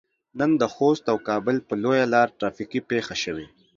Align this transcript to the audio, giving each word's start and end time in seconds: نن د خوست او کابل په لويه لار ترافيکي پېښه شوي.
نن 0.39 0.51
د 0.61 0.63
خوست 0.73 1.03
او 1.11 1.17
کابل 1.29 1.57
په 1.67 1.73
لويه 1.83 2.05
لار 2.13 2.27
ترافيکي 2.39 2.79
پېښه 2.89 3.15
شوي. 3.23 3.47